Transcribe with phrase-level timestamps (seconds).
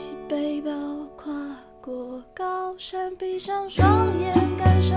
[0.00, 0.70] 起背包
[1.14, 1.30] 跨
[1.78, 4.94] 过高山，闭上双眼，感受。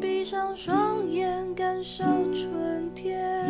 [0.00, 2.02] 闭上双眼感受
[2.34, 3.46] 春天。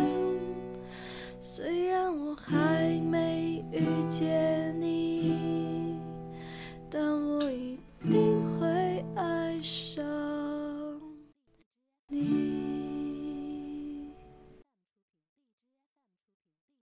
[1.39, 3.30] 虽然我还没